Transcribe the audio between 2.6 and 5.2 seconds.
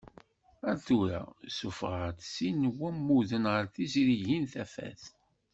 n wammuden ɣer tezrigin Tafat.